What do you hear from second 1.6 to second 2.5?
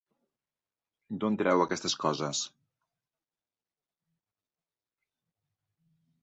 aquestes coses?